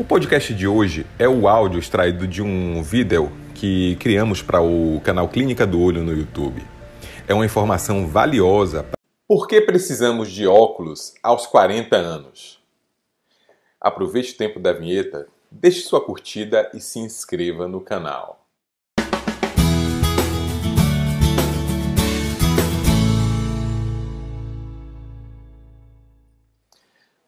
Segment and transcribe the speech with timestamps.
[0.00, 4.98] O podcast de hoje é o áudio extraído de um vídeo que criamos para o
[5.04, 6.62] canal Clínica do Olho no YouTube.
[7.28, 8.86] É uma informação valiosa.
[9.28, 12.62] Por que precisamos de óculos aos 40 anos?
[13.78, 18.39] Aproveite o tempo da vinheta, deixe sua curtida e se inscreva no canal.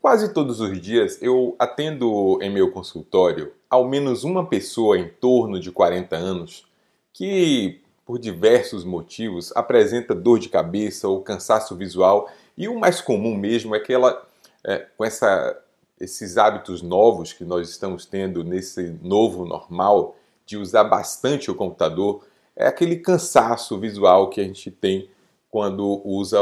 [0.02, 5.60] Quase todos os dias eu atendo em meu consultório ao menos uma pessoa em torno
[5.60, 6.66] de 40 anos
[7.12, 12.28] que, por diversos motivos, apresenta dor de cabeça ou cansaço visual.
[12.58, 14.26] E o mais comum mesmo é que ela,
[14.64, 15.56] é, com essa,
[16.00, 22.26] esses hábitos novos que nós estamos tendo nesse novo normal de usar bastante o computador,
[22.56, 25.08] é aquele cansaço visual que a gente tem
[25.52, 26.40] quando usa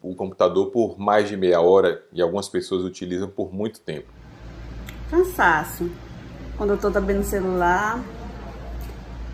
[0.00, 4.06] o, computador por mais de meia hora e algumas pessoas utilizam por muito tempo.
[5.10, 5.90] Cansaço.
[6.56, 8.00] Quando eu estou também no celular,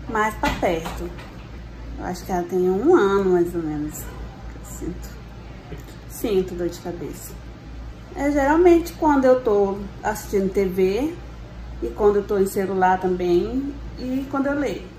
[0.09, 1.07] mais para perto.
[1.99, 4.01] Eu acho que ela tem um ano mais ou menos.
[4.01, 5.09] Eu sinto.
[6.09, 7.31] Sinto dor de cabeça.
[8.15, 11.13] É geralmente quando eu estou assistindo TV
[11.83, 14.98] e quando eu estou em celular também e quando eu leio.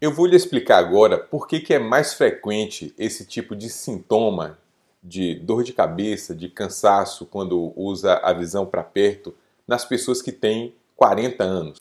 [0.00, 4.58] Eu vou lhe explicar agora por que, que é mais frequente esse tipo de sintoma
[5.02, 9.34] de dor de cabeça, de cansaço quando usa a visão para perto
[9.68, 11.78] nas pessoas que têm 40 anos.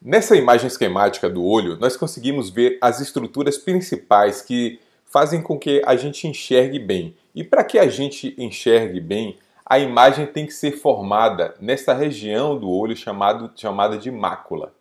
[0.00, 5.82] Nessa imagem esquemática do olho, nós conseguimos ver as estruturas principais que fazem com que
[5.86, 7.16] a gente enxergue bem.
[7.34, 12.58] E para que a gente enxergue bem, a imagem tem que ser formada nessa região
[12.58, 14.74] do olho chamado, chamada de mácula.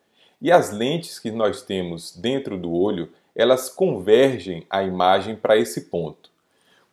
[0.44, 5.84] E as lentes que nós temos dentro do olho, elas convergem a imagem para esse
[5.84, 6.30] ponto.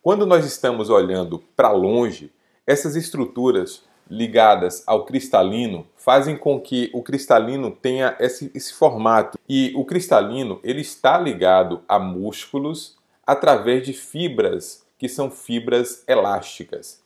[0.01, 2.31] Quando nós estamos olhando para longe,
[2.65, 9.37] essas estruturas ligadas ao cristalino fazem com que o cristalino tenha esse, esse, formato.
[9.49, 17.01] E o cristalino ele está ligado a músculos através de fibras que são fibras elásticas.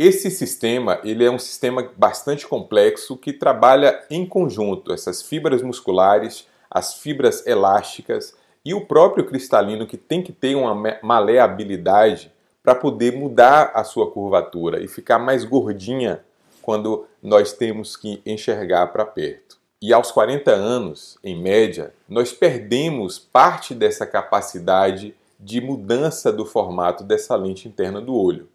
[0.00, 6.46] Esse sistema ele é um sistema bastante complexo que trabalha em conjunto essas fibras musculares,
[6.70, 8.32] as fibras elásticas
[8.64, 12.32] e o próprio cristalino que tem que ter uma maleabilidade
[12.62, 16.20] para poder mudar a sua curvatura e ficar mais gordinha
[16.62, 19.58] quando nós temos que enxergar para perto.
[19.82, 27.02] E aos 40 anos, em média, nós perdemos parte dessa capacidade de mudança do formato
[27.02, 28.48] dessa lente interna do olho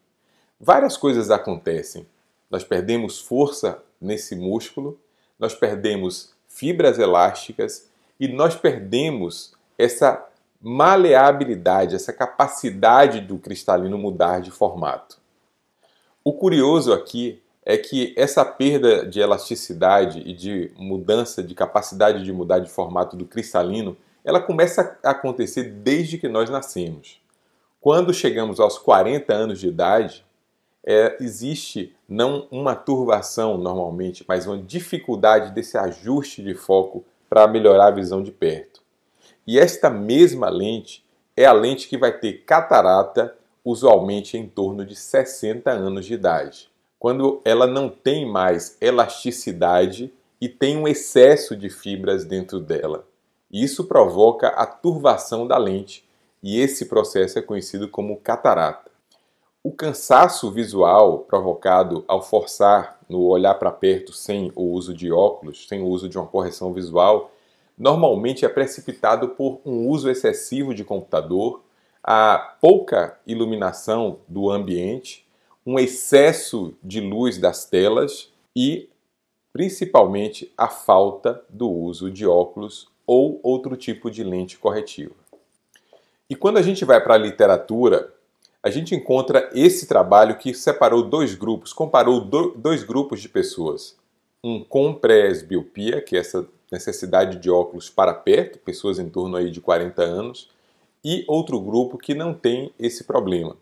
[0.63, 2.07] várias coisas acontecem.
[2.50, 4.97] Nós perdemos força nesse músculo,
[5.38, 10.25] nós perdemos fibras elásticas e nós perdemos essa
[10.62, 15.18] maleabilidade, essa capacidade do cristalino mudar de formato.
[16.23, 22.31] O curioso aqui é que essa perda de elasticidade e de mudança de capacidade de
[22.31, 27.22] mudar de formato do cristalino, ela começa a acontecer desde que nós nascemos.
[27.81, 30.25] Quando chegamos aos 40 anos de idade,
[30.86, 37.88] é, existe não uma turvação normalmente, mas uma dificuldade desse ajuste de foco para melhorar
[37.88, 38.82] a visão de perto.
[39.48, 41.04] E esta mesma lente
[41.36, 46.70] é a lente que vai ter catarata usualmente em torno de 60 anos de idade,
[47.00, 53.08] quando ela não tem mais elasticidade e tem um excesso de fibras dentro dela.
[53.50, 56.08] Isso provoca a turvação da lente
[56.42, 58.93] e esse processo é conhecido como catarata.
[59.66, 65.69] O cansaço visual provocado ao forçar no olhar para perto sem o uso de óculos,
[65.69, 67.31] sem o uso de uma correção visual,
[67.78, 71.63] normalmente é precipitado por um uso excessivo de computador,
[72.03, 75.25] a pouca iluminação do ambiente,
[75.66, 78.90] um excesso de luz das telas e,
[79.53, 85.16] principalmente, a falta do uso de óculos ou outro tipo de lente corretiva.
[86.29, 88.12] E quando a gente vai para a literatura,
[88.63, 93.97] a gente encontra esse trabalho que separou dois grupos, comparou do, dois grupos de pessoas.
[94.41, 99.52] Um com presbiopia, que é essa necessidade de óculos para perto, pessoas em torno aí
[99.52, 100.49] de 40 anos,
[101.03, 103.58] e outro grupo que não tem esse problema.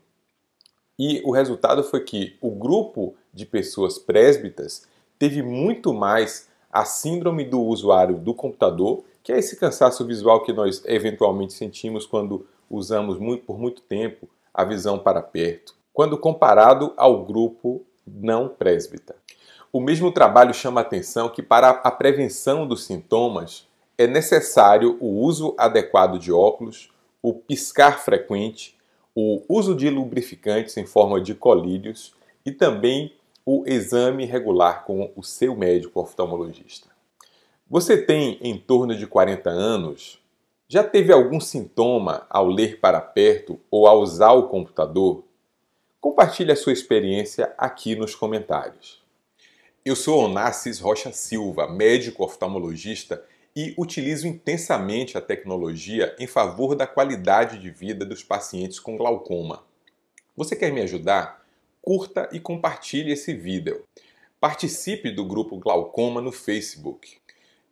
[1.00, 4.88] E o resultado foi que o grupo de pessoas presbitas
[5.18, 10.54] teve muito mais a síndrome do usuário do computador, que é esse cansaço visual que
[10.54, 16.94] nós eventualmente sentimos quando usamos muito, por muito tempo a visão para perto, quando comparado
[16.98, 19.16] ao grupo não presbita.
[19.72, 23.68] O mesmo trabalho chama a atenção que para a prevenção dos sintomas
[23.98, 28.78] é necessário o uso adequado de óculos, o piscar frequente,
[29.16, 32.14] o uso de lubrificantes em forma de colírios
[32.46, 33.14] e também
[33.46, 36.90] o exame regular com o seu médico oftalmologista.
[37.70, 40.21] Você tem em torno de 40 anos?
[40.74, 45.26] Já teve algum sintoma ao ler para perto ou ao usar o computador?
[46.00, 49.04] Compartilhe a sua experiência aqui nos comentários.
[49.84, 53.22] Eu sou Onassis Rocha Silva, médico oftalmologista
[53.54, 59.66] e utilizo intensamente a tecnologia em favor da qualidade de vida dos pacientes com glaucoma.
[60.38, 61.46] Você quer me ajudar?
[61.82, 63.84] Curta e compartilhe esse vídeo.
[64.40, 67.18] Participe do grupo Glaucoma no Facebook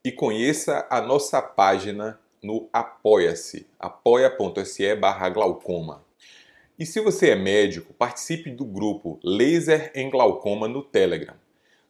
[0.04, 6.03] e conheça a nossa página no Apoia-se, apoia.se barra glaucoma.
[6.77, 11.36] E se você é médico, participe do grupo Laser em Glaucoma no Telegram.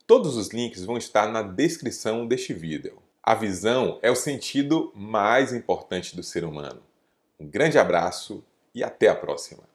[0.08, 2.98] Todos os links vão estar na descrição deste vídeo.
[3.22, 6.82] A visão é o sentido mais importante do ser humano.
[7.40, 8.44] Um grande abraço
[8.74, 9.69] e até a próxima!